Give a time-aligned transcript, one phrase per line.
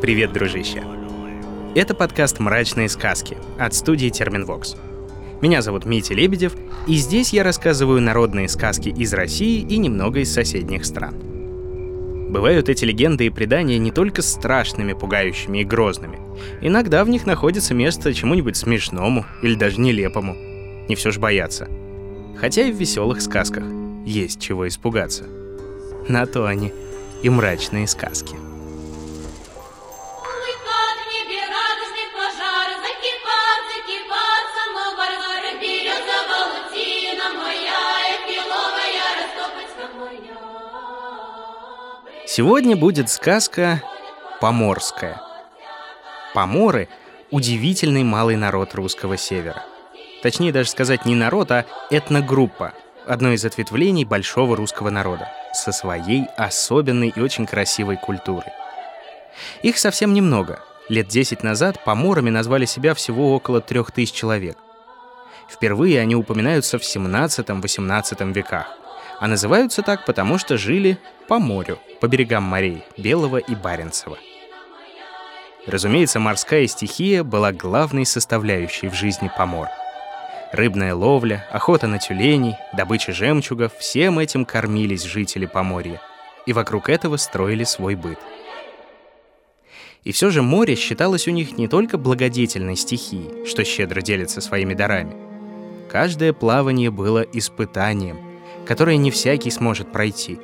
[0.00, 0.84] Привет, дружище!
[1.74, 4.76] Это подкаст «Мрачные сказки» от студии Терминвокс.
[5.40, 6.52] Меня зовут Митя Лебедев,
[6.86, 11.14] и здесь я рассказываю народные сказки из России и немного из соседних стран.
[12.28, 16.18] Бывают эти легенды и предания не только страшными, пугающими и грозными.
[16.60, 20.36] Иногда в них находится место чему-нибудь смешному или даже нелепому.
[20.88, 21.68] Не все ж бояться.
[22.36, 23.64] Хотя и в веселых сказках
[24.04, 25.24] есть чего испугаться.
[26.06, 26.72] На то они
[27.22, 28.36] и мрачные сказки.
[42.36, 43.82] Сегодня будет сказка
[44.42, 45.22] «Поморская».
[46.34, 46.86] Поморы—
[47.30, 49.62] удивительный малый народ русского севера.
[50.22, 52.74] Точнее даже сказать не народ, а этногруппа,
[53.06, 58.52] одно из ответвлений большого русского народа, со своей особенной и очень красивой культурой.
[59.62, 60.60] Их совсем немного.
[60.90, 64.58] Лет 10 назад поморами назвали себя всего около трех тысяч человек.
[65.48, 68.66] Впервые они упоминаются в 17-18 веках—
[69.20, 74.18] а называются так, потому что жили по морю, по берегам морей Белого и Баренцева.
[75.66, 79.68] Разумеется, морская стихия была главной составляющей в жизни помор.
[80.52, 86.00] Рыбная ловля, охота на тюленей, добыча жемчугов— всем этим кормились жители Поморья,
[86.46, 88.18] и вокруг этого строили свой быт.
[90.04, 94.74] И все же море считалось у них не только благодетельной стихией, что щедро делится своими
[94.74, 95.16] дарами.
[95.90, 98.18] Каждое плавание было испытанием,
[98.66, 100.38] которое не всякий сможет пройти.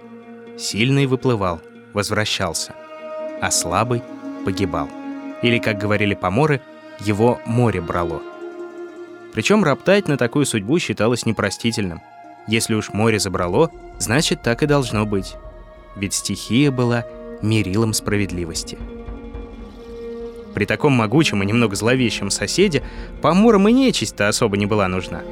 [0.58, 1.60] Сильный выплывал,
[1.92, 2.74] возвращался,
[3.40, 4.02] а слабый
[4.44, 4.88] погибал.
[5.42, 6.60] Или, как говорили поморы,
[7.00, 8.22] его море брало.
[9.32, 12.00] Причем роптать на такую судьбу считалось непростительным.
[12.46, 15.34] Если уж море забрало, значит, так и должно быть.
[15.96, 17.04] Ведь стихия была
[17.40, 18.78] мерилом справедливости.
[20.54, 22.82] При таком могучем и немного зловещем соседе
[23.22, 25.22] поморам и нечисть-то особо не была нужна.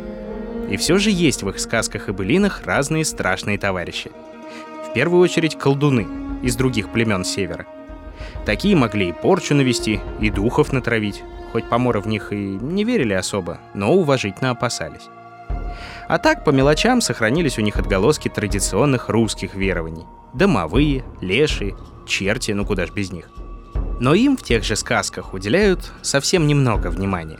[0.70, 4.10] И все же есть в их сказках и былинах разные страшные товарищи.
[4.88, 6.06] В первую очередь колдуны
[6.42, 7.66] из других племен севера.
[8.46, 11.22] Такие могли и порчу навести, и духов натравить,
[11.52, 15.08] хоть поморы в них и не верили особо, но уважительно опасались.
[16.08, 20.06] А так, по мелочам сохранились у них отголоски традиционных русских верований.
[20.34, 21.76] Домовые, лешие,
[22.06, 23.28] черти, ну куда ж без них.
[24.00, 27.38] Но им в тех же сказках уделяют совсем немного внимания.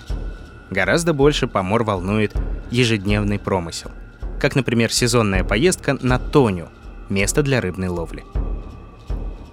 [0.70, 2.32] Гораздо больше помор волнует
[2.70, 3.90] ежедневный промысел.
[4.40, 6.68] Как, например, сезонная поездка на Тоню,
[7.08, 8.24] место для рыбной ловли.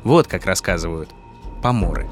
[0.03, 1.09] Вот как рассказывают
[1.63, 2.07] поморы.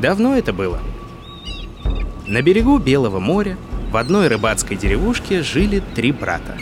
[0.00, 0.80] Давно это было.
[2.26, 3.58] На берегу Белого моря
[3.92, 6.56] в одной рыбацкой деревушке жили три брата.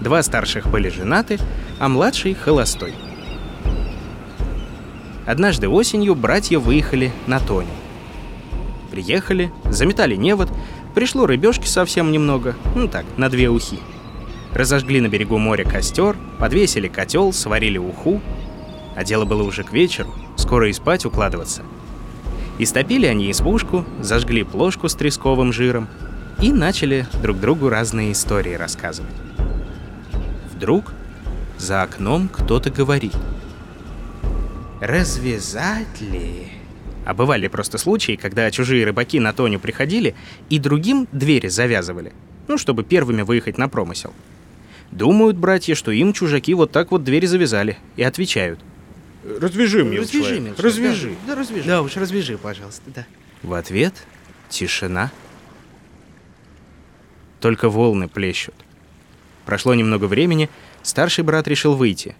[0.00, 1.38] Два старших были женаты,
[1.78, 2.94] а младший— холостой.
[5.26, 7.68] Однажды осенью братья выехали на Тоню.
[8.90, 10.48] Приехали, заметали невод,
[10.94, 13.78] пришло рыбешки совсем немного, ну так, на две ухи.
[14.52, 18.20] Разожгли на берегу моря костер, подвесили котел, сварили уху.
[18.96, 21.62] А дело было уже к вечеру, скоро и спать укладываться.
[22.58, 25.88] Истопили они избушку, зажгли плошку с тресковым жиром
[26.42, 29.14] и начали друг другу разные истории рассказывать.
[30.52, 30.92] Вдруг
[31.58, 33.14] за окном кто-то говорит.
[34.80, 36.59] «Развязать ли?»
[37.04, 40.14] А бывали просто случаи, когда чужие рыбаки на Тоню приходили
[40.48, 42.12] и другим двери завязывали,
[42.46, 44.12] ну, чтобы первыми выехать на промысел.
[44.90, 48.60] Думают братья, что им чужаки вот так вот двери завязали, и отвечают.
[49.24, 51.08] Развяжи, мил развяжи, человек, мил развяжи.
[51.26, 51.68] Да, да, развяжи.
[51.68, 53.06] Да уж, развяжи, пожалуйста, да.
[53.42, 53.94] В ответ
[54.48, 55.12] тишина.
[57.40, 58.54] Только волны плещут.
[59.46, 60.50] Прошло немного времени,
[60.82, 62.16] старший брат решил выйти.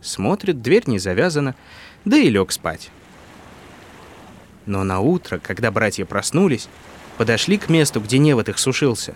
[0.00, 1.54] Смотрит, дверь не завязана,
[2.04, 2.90] да и лег спать.
[4.68, 6.68] Но на утро, когда братья проснулись,
[7.16, 9.14] подошли к месту, где невод их сушился.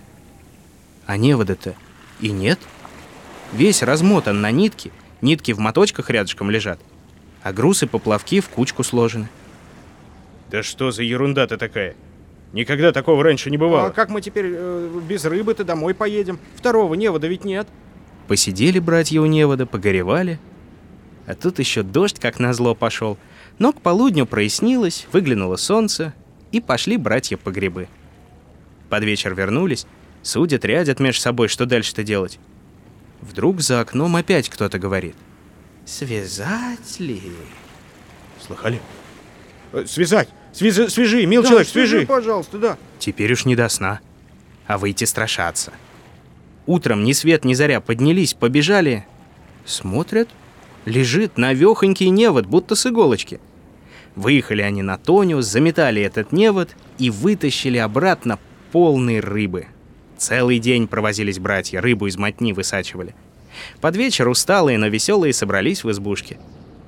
[1.04, 1.74] А невода-то
[2.20, 2.58] и нет.
[3.52, 4.90] Весь размотан на нитки,
[5.20, 6.80] нитки в моточках рядышком лежат,
[7.42, 9.28] а груз и поплавки в кучку сложены.
[10.50, 11.96] Да что за ерунда-то такая?
[12.54, 13.88] Никогда такого раньше не бывало.
[13.88, 16.38] А как мы теперь э, без рыбы-то домой поедем?
[16.56, 17.68] Второго невода ведь нет.
[18.26, 20.38] Посидели братья у невода, погоревали.
[21.26, 23.18] А тут еще дождь, как назло, пошел—
[23.58, 26.14] но к полудню прояснилось, выглянуло солнце,
[26.50, 27.88] и пошли братья по грибы.
[28.88, 29.86] Под вечер вернулись,
[30.22, 32.38] судят, рядят между собой, что дальше-то делать.
[33.20, 35.14] Вдруг за окном опять кто-то говорит.
[35.86, 37.20] «Связать ли?»
[38.44, 38.80] Слыхали?
[39.72, 40.28] Э, связать!
[40.52, 41.88] Свяжи, свяжи мил да, человек, свяжи.
[41.88, 42.06] свяжи!
[42.06, 42.78] пожалуйста, да.
[42.98, 44.00] Теперь уж не до сна,
[44.66, 45.72] а выйти страшаться.
[46.66, 49.06] Утром ни свет, ни заря поднялись, побежали.
[49.64, 50.28] Смотрят,
[50.84, 53.40] Лежит навехонький невод, будто с иголочки.
[54.16, 58.38] Выехали они на Тоню, заметали этот невод и вытащили обратно
[58.72, 59.66] полные рыбы.
[60.18, 63.14] Целый день провозились братья, рыбу из мотни высачивали.
[63.80, 66.38] Под вечер усталые, но веселые собрались в избушке.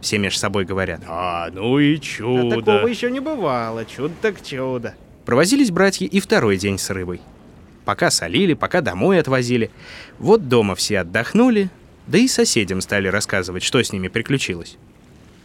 [0.00, 1.00] Все между собой говорят.
[1.08, 2.56] А, ну и чудо.
[2.56, 3.84] А такого еще не бывало.
[3.86, 4.94] Чудо так чудо.
[5.24, 7.20] Провозились братья и второй день с рыбой.
[7.84, 9.70] Пока солили, пока домой отвозили.
[10.18, 11.70] Вот дома все отдохнули,
[12.06, 14.76] да и соседям стали рассказывать, что с ними приключилось.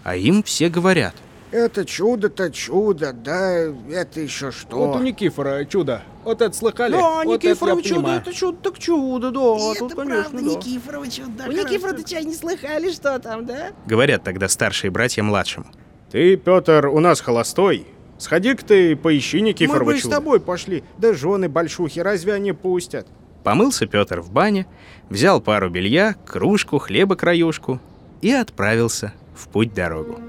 [0.04, 1.16] А им все говорят.
[1.52, 3.52] Это чудо-то чудо, да
[3.92, 4.78] это еще что?
[4.78, 6.04] Вот у Никифора чудо.
[6.24, 6.92] Вот это слыхали?
[6.92, 8.22] Да, вот Никифорова это чудо, понимаю.
[8.22, 10.42] это чудо так чудо, да, И тут, это конечно, правда, да.
[10.44, 11.32] Никифорова чудо.
[11.38, 13.72] Да, У Никифора-то чай не слыхали, что там, да?
[13.88, 15.66] Говорят тогда старшие братья младшему.
[16.12, 17.88] Ты, Петр, у нас холостой.
[18.20, 20.16] Сходи-ка ты поищи Мы Никифорова бы и с чудо.
[20.18, 23.08] тобой пошли, да жены большухи, разве они пустят?
[23.44, 24.68] Помылся Петр в бане,
[25.10, 27.80] взял пару белья, кружку, хлеба-краюшку
[28.22, 30.20] и отправился в путь-дорогу.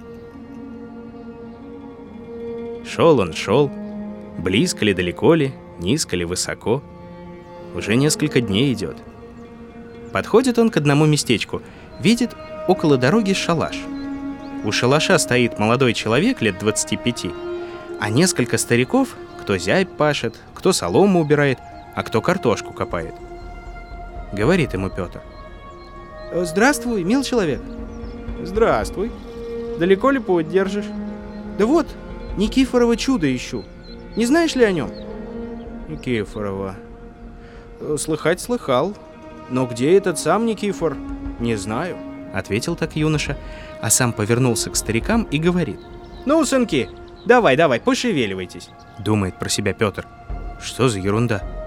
[2.87, 3.71] Шел он, шел,
[4.39, 6.83] близко ли, далеко ли, низко ли, высоко.
[7.75, 8.97] Уже несколько дней идет.
[10.12, 11.62] Подходит он к одному местечку,
[12.01, 12.35] видит
[12.67, 13.77] около дороги шалаш.
[14.65, 17.27] У шалаша стоит молодой человек лет 25,
[18.01, 21.59] а несколько стариков, кто зябь пашет, кто солому убирает,
[21.94, 23.14] а кто картошку копает.
[24.32, 25.20] Говорит ему Петр.
[26.32, 27.60] Здравствуй, мил человек.
[28.42, 29.10] Здравствуй.
[29.78, 30.87] Далеко ли путь держишь?
[31.58, 31.87] Да вот,
[32.37, 33.64] Никифорова чудо ищу.
[34.16, 34.90] Не знаешь ли о нем?
[35.88, 36.76] Никифорова.
[37.98, 38.94] Слыхать слыхал.
[39.48, 40.96] Но где этот сам Никифор?
[41.40, 41.96] Не знаю.
[42.32, 43.37] Ответил так юноша,
[43.81, 45.81] а сам повернулся к старикам и говорит.
[46.26, 46.88] Ну, сынки,
[47.26, 48.69] давай, давай, пошевеливайтесь.
[49.00, 50.06] Думает про себя Петр.
[50.60, 51.60] Что за ерунда?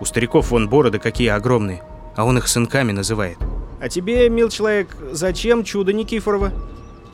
[0.00, 1.82] У стариков вон бороды какие огромные,
[2.16, 3.38] а он их сынками называет.
[3.80, 6.52] А тебе, мил человек, зачем чудо Никифорова?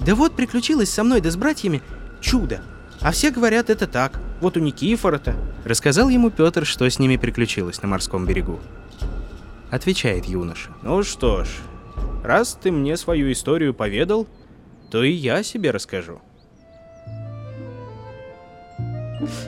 [0.01, 1.83] Да вот приключилось со мной да с братьями
[2.21, 2.63] чудо.
[3.01, 4.21] А все говорят это так.
[4.41, 5.35] Вот у Никифора-то.
[5.65, 8.61] Рассказал ему Петр, что с ними приключилось на морском берегу.
[9.71, 10.71] Отвечает юноша.
[10.83, 11.49] Ну что ж,
[12.23, 14.27] раз ты мне свою историю поведал,
[14.91, 16.21] то и я себе расскажу.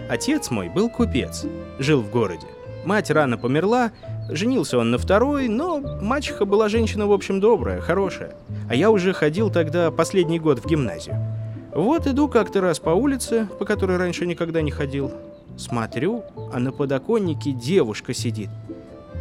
[0.08, 1.44] Отец мой был купец,
[1.78, 2.46] жил в городе.
[2.84, 3.92] Мать рано померла,
[4.28, 8.34] женился он на второй, но мачеха была женщина, в общем, добрая, хорошая.
[8.68, 11.16] А я уже ходил тогда последний год в гимназию.
[11.74, 15.12] Вот иду как-то раз по улице, по которой раньше никогда не ходил.
[15.56, 18.50] Смотрю, а на подоконнике девушка сидит.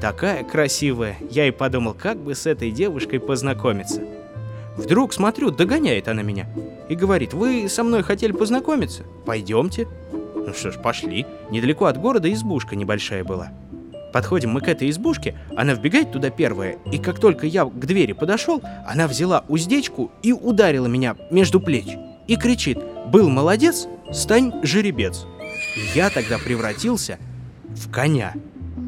[0.02, 4.02] Такая красивая, я и подумал, как бы с этой девушкой познакомиться.
[4.76, 6.48] Вдруг, смотрю, догоняет она меня
[6.90, 9.04] и говорит, вы со мной хотели познакомиться?
[9.26, 9.88] Пойдемте.
[10.46, 11.26] Ну что ж, пошли.
[11.50, 13.52] Недалеко от города избушка небольшая была.
[14.14, 18.12] Подходим мы к этой избушке, она вбегает туда первая, и как только я к двери
[18.12, 21.98] подошел, она взяла уздечку и ударила меня между плеч.
[22.28, 25.26] И кричит, был молодец, стань жеребец.
[25.76, 27.18] И я тогда превратился
[27.70, 28.34] в коня.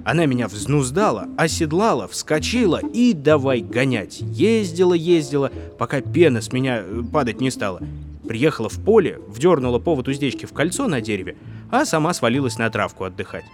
[0.06, 4.22] Она меня взнуздала, оседлала, вскочила и давай гонять.
[4.22, 7.82] Ездила, ездила, пока пена с меня э, падать не стала.
[8.28, 11.38] Приехала в поле, вдернула повод уздечки в кольцо на дереве,
[11.70, 13.46] а сама свалилась на травку отдыхать.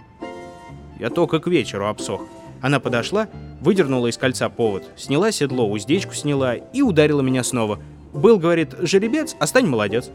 [0.98, 2.22] Я только к вечеру обсох.
[2.60, 3.28] Она подошла,
[3.60, 7.80] выдернула из кольца повод, сняла седло, уздечку сняла и ударила меня снова.
[8.12, 10.10] Был, говорит, жеребец, а стань молодец.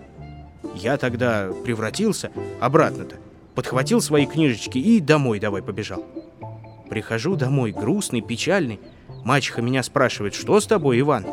[0.76, 3.16] Я тогда превратился обратно-то,
[3.54, 6.06] подхватил свои книжечки и домой давай побежал.
[6.90, 8.80] Прихожу домой, грустный, печальный.
[9.26, 11.26] Мачеха меня спрашивает, что с тобой, Иван?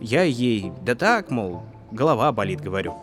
[0.00, 2.94] Я ей, да так, мол, голова болит, говорю.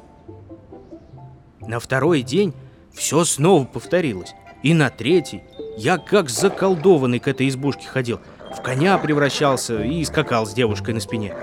[1.62, 2.54] На второй день
[2.94, 4.34] все снова повторилось.
[4.64, 5.44] И на третий
[5.78, 8.20] я как заколдованный к этой избушке ходил.
[8.58, 11.36] В коня превращался и скакал с девушкой на спине.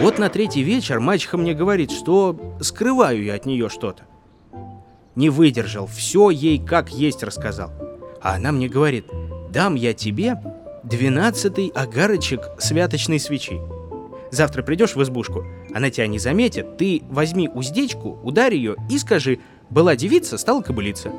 [0.00, 4.04] Вот на третий вечер мачеха мне говорит, что скрываю я от нее что-то.
[5.14, 7.70] Не выдержал, все ей как есть рассказал.
[8.20, 9.06] А она мне говорит,
[9.50, 10.36] дам я тебе
[10.82, 13.60] двенадцатый агарочек святочной свечи.
[14.30, 15.44] Завтра придешь в избушку,
[15.74, 19.38] она тебя не заметит, ты возьми уздечку, ударь ее и скажи,
[19.70, 21.12] была девица, стала кобылица.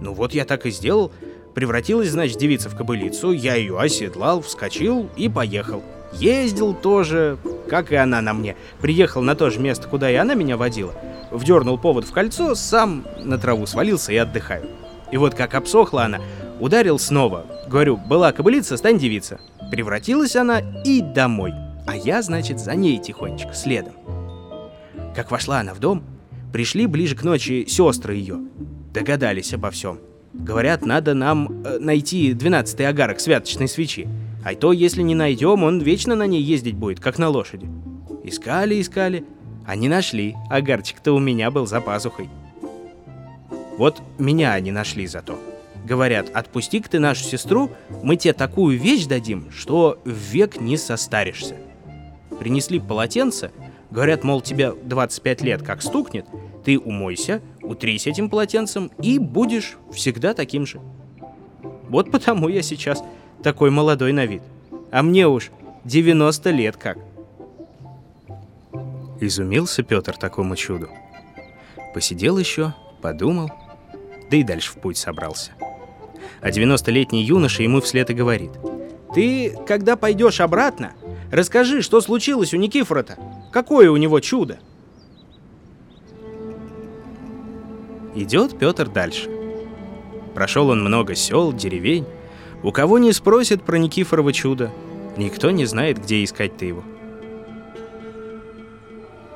[0.00, 1.12] Ну вот я так и сделал.
[1.54, 5.82] Превратилась, значит, девица в кобылицу, я ее оседлал, вскочил и поехал.
[6.12, 7.36] Ездил тоже,
[7.68, 8.56] как и она на мне.
[8.80, 10.94] Приехал на то же место, куда и она меня водила.
[11.30, 14.66] Вдернул повод в кольцо, сам на траву свалился и отдыхаю.
[15.10, 16.20] И вот как обсохла она,
[16.60, 17.44] ударил снова.
[17.66, 19.40] Говорю, была кобылица, стань девица.
[19.70, 21.52] Превратилась она и домой.
[21.88, 23.94] А я, значит, за ней тихонечко, следом.
[25.16, 26.04] Как вошла она в дом,
[26.52, 28.40] пришли ближе к ночи сестры ее.
[28.92, 29.98] Догадались обо всем.
[30.34, 34.06] Говорят, надо нам э, найти двенадцатый агарок святочной свечи.
[34.44, 37.70] А то, если не найдем, он вечно на ней ездить будет, как на лошади.
[38.22, 39.24] Искали, искали,
[39.66, 40.36] а не нашли.
[40.50, 42.28] Агарчик-то у меня был за пазухой.
[43.78, 45.38] Вот меня они нашли зато.
[45.86, 47.70] Говорят, отпусти-ка ты нашу сестру,
[48.02, 51.56] мы тебе такую вещь дадим, что век не состаришься.
[52.38, 53.50] Принесли полотенце,
[53.90, 56.26] говорят, мол, тебе 25 лет как стукнет,
[56.64, 60.80] ты умойся, утрись этим полотенцем и будешь всегда таким же.
[61.88, 63.02] Вот потому я сейчас
[63.42, 64.42] такой молодой на вид.
[64.90, 65.50] А мне уж
[65.84, 66.98] 90 лет как.
[69.20, 70.88] Изумился Петр такому чуду.
[71.94, 73.50] Посидел еще, подумал,
[74.30, 75.52] да и дальше в путь собрался.
[76.40, 78.52] А 90-летний юноша ему вслед и говорит.
[79.14, 80.92] «Ты, когда пойдешь обратно,
[81.30, 83.18] расскажи, что случилось у Никифора-то?
[83.52, 84.58] Какое у него чудо?»
[88.14, 89.30] Идет Петр дальше.
[90.34, 92.06] Прошел он много сел, деревень.
[92.62, 94.72] У кого не спросит про Никифорово чудо,
[95.16, 96.82] никто не знает, где искать-то его.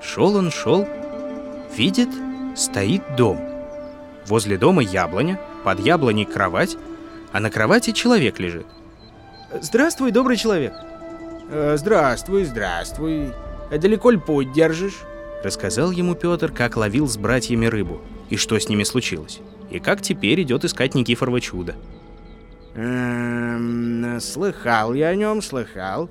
[0.02, 0.86] Шел он, шел,
[1.76, 2.08] видит,
[2.56, 3.38] стоит дом.
[4.26, 6.76] Возле дома яблоня, под яблоней кровать,
[7.32, 8.66] а на кровати человек лежит.
[9.60, 10.72] «Здравствуй, добрый человек!»
[11.54, 13.30] «Э, «Здравствуй, здравствуй.
[13.70, 15.02] А далеко ли путь держишь?»
[15.44, 19.40] Рассказал ему Петр, как ловил с братьями рыбу, и что с ними случилось,
[19.70, 21.74] и как теперь идет искать Никифорова чудо.
[22.74, 26.08] Эм, слыхал я о нем, слыхал.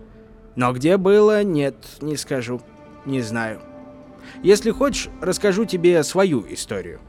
[0.55, 2.61] Но где было, нет, не скажу,
[3.05, 3.61] не знаю.
[4.43, 6.99] Если хочешь, расскажу тебе свою историю.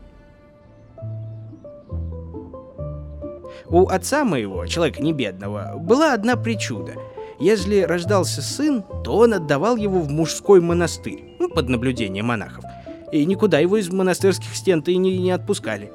[3.67, 6.95] У отца моего, человека не бедного, была одна причуда.
[7.43, 12.65] Если рождался сын, то он отдавал его в мужской монастырь, ну, под наблюдение монахов.
[13.11, 15.91] И никуда его из монастырских стен-то и не, не отпускали.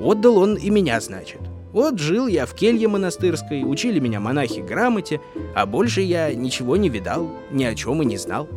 [0.00, 1.38] Отдал он и меня, значит.
[1.72, 5.20] Вот жил я в келье монастырской, учили меня монахи грамоте,
[5.54, 8.48] а больше я ничего не видал, ни о чем и не знал.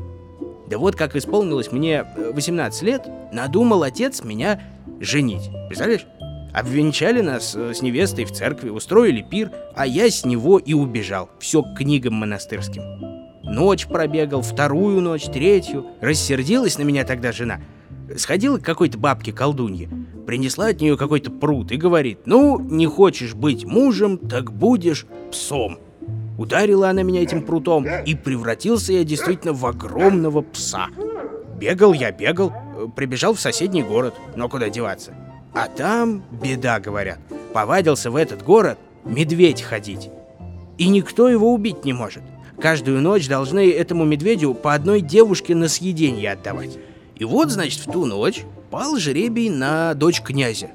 [0.66, 4.60] Да вот как исполнилось мне 18 лет, надумал отец меня
[5.00, 5.52] женить.
[5.68, 6.08] Представляешь?
[6.54, 11.30] Обвенчали нас э, с невестой в церкви, устроили пир, а я с него и убежал.
[11.40, 12.82] Все к книгам монастырским.
[13.44, 15.86] Ночь пробегал, вторую ночь, третью.
[16.02, 17.60] Рассердилась на меня тогда жена.
[18.18, 19.90] Сходила к какой-то бабке колдунье,
[20.28, 25.80] принесла от нее какой-то пруд и говорит, ну, не хочешь быть мужем, так будешь псом.
[26.38, 30.88] Ударила она меня этим прутом, и превратился я действительно в огромного пса.
[31.58, 35.14] Бегал я, бегал, э, прибежал в соседний город, но куда деваться?
[35.54, 37.20] А там беда, говорят.
[37.54, 40.10] Повадился в этот город медведь ходить.
[40.78, 42.24] И никто его убить не может.
[42.60, 46.78] Каждую ночь должны этому медведю по одной девушке на съедение отдавать.
[47.16, 50.72] И вот, значит, в ту ночь пал жребий на дочь князя.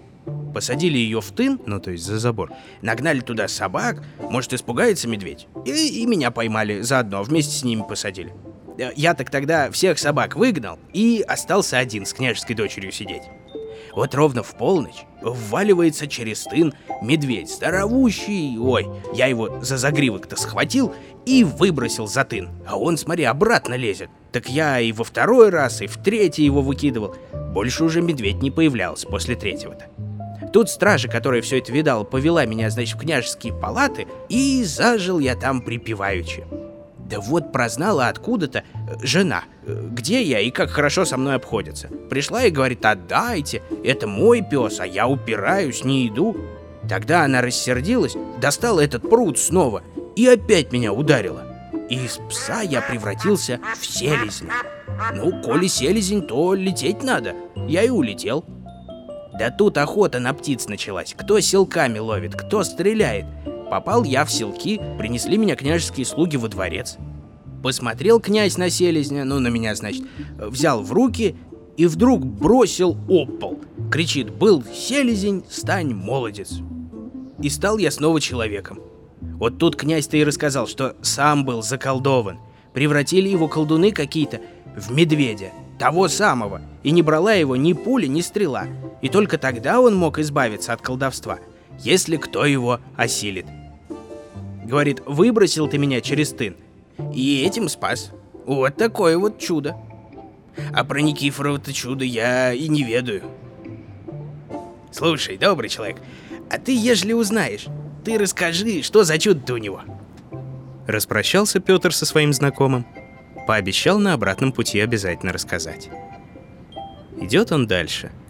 [0.52, 2.50] Посадили ее в тын, ну то есть за забор.
[2.83, 5.47] Нагнали туда собак, может испугается медведь.
[5.64, 8.33] И, и меня поймали заодно, вместе с ними посадили.
[8.78, 13.23] Э, я так тогда всех собак выгнал и остался один с княжеской дочерью сидеть.
[13.96, 18.58] Вот ровно в полночь вваливается через тын медведь, здоровущий.
[18.58, 22.50] Ой, я его за загривок-то схватил и выбросил за тын.
[22.68, 24.10] А он, смотри, обратно лезет.
[24.32, 27.16] Так я и во второй раз, и в третий его выкидывал.
[27.54, 29.86] Больше уже медведь не появлялся после третьего-то.
[30.52, 35.34] Тут стража, которая все это видала, повела меня, значит, в княжеские палаты, и зажил я
[35.36, 36.44] там припеваючи.
[36.98, 38.62] Да вот прознала откуда-то
[39.02, 41.88] жена, где я и как хорошо со мной обходятся.
[42.08, 46.37] Пришла и говорит, отдайте, это мой пес, а я упираюсь, не иду.
[46.88, 49.82] Тогда она рассердилась, достала этот пруд снова
[50.14, 51.44] и опять меня ударила.
[51.90, 54.52] И из пса я превратился в селезня.
[55.14, 57.35] Ну, коли селезень, то лететь надо.
[57.68, 58.44] Я и улетел.
[59.38, 61.14] Да тут охота на птиц началась.
[61.16, 63.26] Кто селками ловит, кто стреляет.
[63.70, 66.96] Попал я в селки, принесли меня княжеские слуги во дворец.
[67.66, 70.04] Посмотрел князь на селезня, ну на меня, значит,
[70.38, 71.35] взял в руки
[71.76, 76.61] и вдруг бросил об Кричит, был селезень, стань молодец.
[77.42, 78.78] И стал я снова человеком.
[79.20, 82.38] Вот тут князь-то и рассказал, что сам был заколдован.
[82.73, 84.40] Превратили его колдуны какие-то
[84.76, 88.68] в медведя, того самого, и не брала его ни пуля, ни стрела.
[89.02, 91.40] И только тогда он мог избавиться от колдовства–
[91.80, 93.46] если кто его осилит.
[94.64, 96.56] Говорит, выбросил ты меня через тын,
[97.14, 98.10] и этим спас.
[98.44, 99.76] Вот такое вот чудо.
[100.72, 103.22] А про Никифорова-то чудо я и не ведаю.
[104.90, 105.98] Слушай, добрый человек,
[106.50, 107.66] а ты, ежели узнаешь,
[108.04, 109.82] ты расскажи, что за чудо-то у него.
[110.86, 112.86] Распрощался Петр со своим знакомым.
[113.46, 115.90] Пообещал на обратном пути обязательно рассказать.
[117.20, 118.10] Идет он дальше—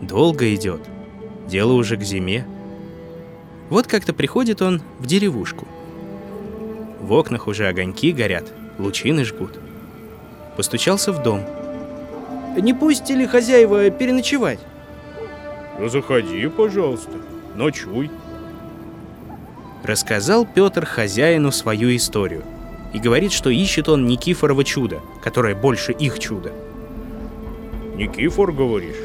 [0.00, 0.82] Долго идет.
[1.48, 2.46] Дело уже к зиме.
[3.68, 5.66] Вот как-то приходит он в деревушку.
[7.00, 9.58] В окнах уже огоньки горят, лучины жгут.
[10.56, 11.44] Постучался в дом.
[12.56, 14.60] Не пустили хозяева переночевать?
[15.78, 17.12] Ну, заходи, пожалуйста,
[17.54, 18.10] ночуй.
[19.82, 22.44] Рассказал Петр хозяину свою историю.
[22.94, 26.52] И говорит, что ищет он Никифорова чудо, которое больше их чуда.
[27.94, 28.96] Никифор, говоришь?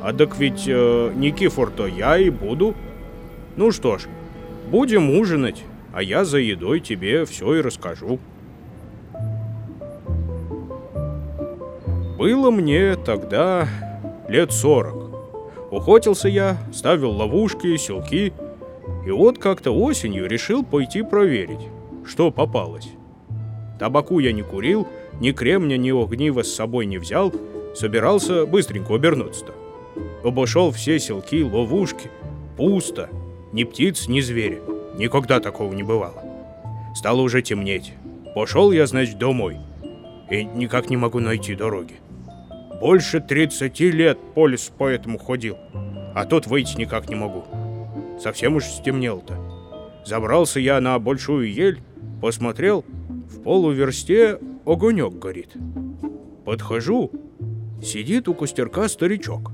[0.00, 2.74] А так ведь э, Никифор-то я и буду.
[3.56, 4.06] Ну что ж,
[4.70, 8.18] будем ужинать, а я за едой тебе все и расскажу.
[12.18, 13.68] Было мне тогда
[14.28, 15.10] лет сорок.
[15.70, 18.32] Охотился я, ставил ловушки, селки,
[19.06, 21.68] и вот как-то осенью решил пойти проверить,
[22.04, 22.88] что попалось.
[23.78, 24.88] Табаку я не курил,
[25.20, 27.32] ни кремня, ни огнива с собой не взял,
[27.74, 29.52] собирался быстренько обернуться-то.
[30.26, 32.10] Обошел все селки, ловушки,
[32.56, 33.10] пусто,
[33.54, 34.58] ни птиц, ни зверя.
[34.98, 36.24] Никогда такого не бывало.
[36.96, 37.94] Стало уже темнеть.
[38.34, 39.58] Пошел я, значит, домой.
[40.28, 41.94] И никак не могу найти дороги.
[42.80, 45.56] Больше 30 лет по лесу по этому ходил.
[46.16, 47.44] А тут выйти никак не могу.
[48.20, 49.38] Совсем уж стемнело-то.
[50.04, 51.80] Забрался я на большую ель,
[52.20, 52.84] посмотрел,
[53.30, 55.50] в полуверсте огонек горит.
[56.44, 57.12] Подхожу,
[57.80, 59.52] сидит у костерка старичок.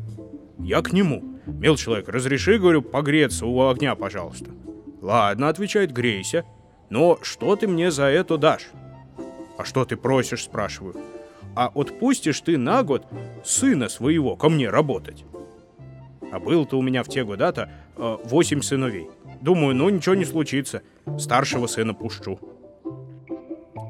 [0.58, 1.29] Я к нему.
[1.58, 4.50] Мил человек, разреши, говорю, погреться у огня, пожалуйста.
[5.00, 6.44] Ладно, отвечает, грейся.
[6.88, 8.68] Но что ты мне за это дашь?
[9.58, 10.96] А что ты просишь, спрашиваю.
[11.54, 13.06] А отпустишь ты на год
[13.44, 15.24] сына своего ко мне работать?
[16.32, 19.08] А был-то у меня в те года-то э, восемь сыновей.
[19.40, 20.82] Думаю, ну ничего не случится.
[21.18, 22.38] Старшего сына пущу.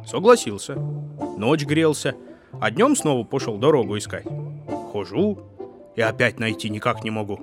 [0.06, 0.76] Согласился.
[1.36, 2.14] Ночь грелся.
[2.60, 4.26] А днем снова пошел дорогу искать.
[4.92, 5.38] Хожу
[6.00, 7.38] и опять найти никак не могу.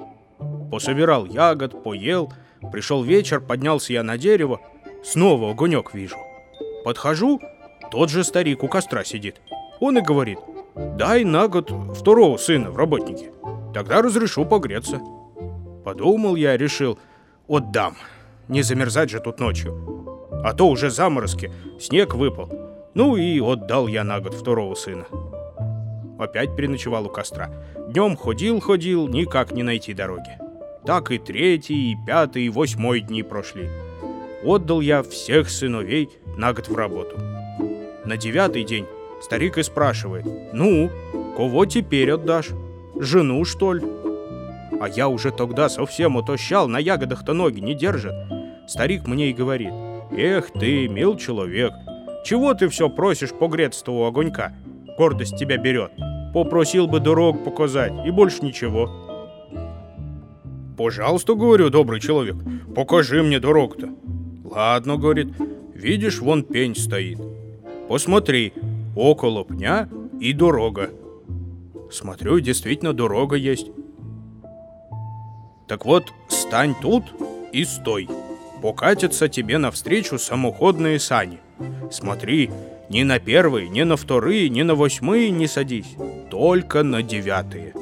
[0.72, 2.34] Пособирал ягод, поел.
[2.72, 4.60] Пришел вечер, поднялся я на дерево.
[5.04, 6.18] Снова огонек вижу.
[6.84, 7.40] Подхожу,
[7.92, 9.42] тот же старик у костра сидит.
[9.80, 10.40] Он и говорит,
[10.76, 13.32] дай на год второго сына в работнике.
[13.76, 15.00] Тогда разрешу погреться.
[15.86, 16.98] Подумал я, решил,
[17.48, 17.96] отдам.
[18.48, 20.32] Не замерзать же тут ночью.
[20.44, 22.50] А то уже заморозки, снег выпал.
[22.96, 25.06] Ну и отдал я на год второго сына.
[26.20, 27.50] Опять переночевал у костра.
[27.90, 30.38] Днем ходил-ходил, никак не найти дороги.
[30.86, 33.70] Так и третий, и пятый, и восьмой дни прошли.
[34.44, 37.18] Отдал я всех сыновей на год в работу.
[38.06, 38.86] На девятый день
[39.22, 40.90] старик и спрашивает, «Ну,
[41.36, 42.50] кого теперь отдашь?
[43.00, 43.84] Жену, что ли?»
[44.80, 48.14] А я уже тогда совсем утощал, на ягодах-то ноги не держат.
[48.68, 49.74] Старик мне и говорит,
[50.12, 51.74] «Эх ты, мил человек,
[52.24, 54.54] чего ты все просишь погреться у огонька?
[54.98, 55.92] Гордость тебя берет.
[56.34, 58.90] Попросил бы дорог показать, и больше ничего».
[60.78, 62.36] «Пожалуйста,— говорю, добрый человек,—
[62.76, 63.90] покажи мне дорог-то».
[64.44, 65.30] «Ладно,— говорит,—
[65.74, 67.20] видишь, вон пень стоит.
[67.90, 68.54] Посмотри,
[68.96, 70.92] около пня и дорога».
[71.90, 73.72] Смотрю, действительно, дорога есть.
[75.68, 77.04] Так вот, стань тут
[77.52, 78.10] и стой.
[78.62, 81.40] Покатятся тебе навстречу самоходные сани.
[81.92, 82.50] Смотри,
[82.90, 85.96] ни на первые, ни на вторые, ни на восьмые не садись,
[86.30, 87.74] только на девятые.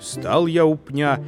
[0.00, 1.20] Встал я у пня,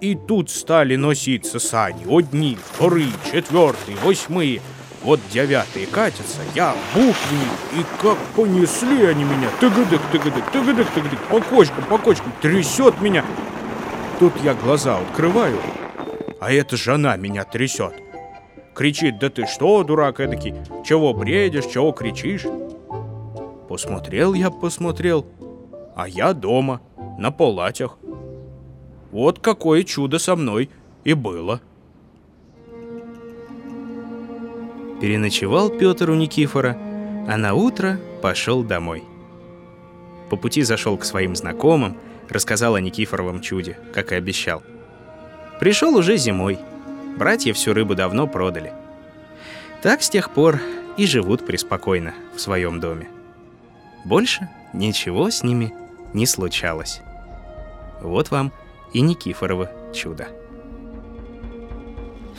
[0.00, 2.04] и тут стали носиться сани.
[2.08, 4.60] Одни, вторые, четвертые, восьмые.
[5.02, 9.48] Вот девятые катятся, я бух в них, и как понесли они меня.
[9.58, 13.24] Тыгадык, тыгадык, тыгадык, тыгадык, по кочкам, по кочкам, трясет меня.
[14.18, 15.58] Тут я глаза открываю,
[16.38, 17.94] а эта жена меня трясет.
[18.74, 20.54] Кричит, да ты что, дурак эдакий,
[20.86, 22.44] чего бредишь, чего кричишь?
[23.70, 25.24] Посмотрел я, посмотрел,
[25.94, 26.80] а я дома,
[27.20, 27.98] на палатях.
[29.12, 30.70] Вот какое чудо со мной
[31.04, 31.60] и было.
[35.00, 36.76] Переночевал Петр у Никифора,
[37.28, 39.04] а на утро пошел домой.
[40.30, 41.96] По пути зашел к своим знакомым,
[42.28, 44.64] рассказал о Никифоровом чуде, как и обещал.
[45.60, 46.58] Пришел уже зимой.
[47.16, 48.72] Братья всю рыбу давно продали.
[49.80, 50.58] Так с тех пор
[50.96, 53.08] и живут преспокойно в своем доме.
[54.04, 55.74] Больше ничего с ними
[56.12, 57.00] не случалось.
[58.00, 58.52] Вот вам
[58.92, 60.28] и Никифорово чудо.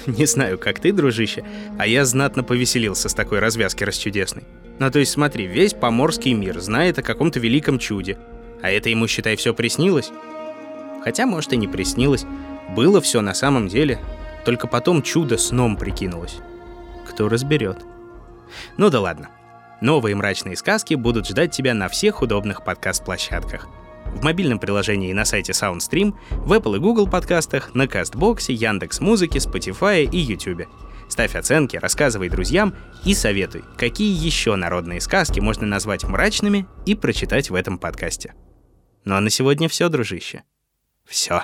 [0.07, 1.43] Не знаю, как ты, дружище,
[1.77, 4.43] а я знатно повеселился с такой развязки расчудесной.
[4.79, 8.17] Ну, то есть смотри, весь поморский мир знает о каком-то великом чуде,
[8.61, 10.11] а это ему, считай, все приснилось.
[11.03, 12.25] Хотя, может, и не приснилось.
[12.75, 13.99] Было все на самом деле,
[14.45, 16.37] только потом чудо сном прикинулось.
[17.07, 17.77] Кто разберет.
[18.77, 19.29] Ну да ладно.
[19.81, 23.67] Новые мрачные сказки будут ждать тебя на всех удобных подкаст-площадках–
[24.15, 29.39] в мобильном приложении на сайте SoundStream, в Apple и Google подкастах, на Кастбоксе, Яндекс Музыке,
[29.39, 30.67] Spotify и YouTube.
[31.07, 37.49] Ставь оценки, рассказывай друзьям и советуй, какие еще народные сказки можно назвать мрачными и прочитать
[37.49, 38.33] в этом подкасте.
[39.03, 40.43] Ну а на сегодня все, дружище.
[41.05, 41.43] Все.